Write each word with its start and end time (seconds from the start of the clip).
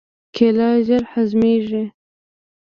کېله 0.35 0.69
ژر 0.85 1.03
هضمېږي. 1.11 1.83